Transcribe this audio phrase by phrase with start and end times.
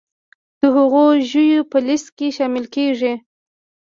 [0.59, 3.13] د هغو ژویو په لیست کې شامل کړي